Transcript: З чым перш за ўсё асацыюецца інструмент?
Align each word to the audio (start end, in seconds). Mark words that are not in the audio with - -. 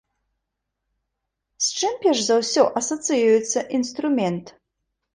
З 1.67 1.77
чым 1.77 1.93
перш 2.07 2.19
за 2.31 2.35
ўсё 2.41 2.67
асацыюецца 2.83 3.59
інструмент? 3.81 4.45